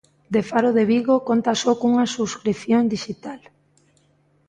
[0.33, 3.39] De Faro de Vigo conta só cunha subscrición dixital.